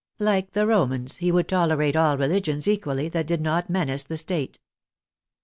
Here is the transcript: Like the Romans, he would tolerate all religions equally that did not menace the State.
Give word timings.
Like 0.17 0.53
the 0.53 0.65
Romans, 0.65 1.17
he 1.17 1.31
would 1.31 1.47
tolerate 1.47 1.95
all 1.95 2.17
religions 2.17 2.67
equally 2.67 3.07
that 3.09 3.27
did 3.27 3.39
not 3.39 3.69
menace 3.69 4.03
the 4.03 4.17
State. 4.17 4.57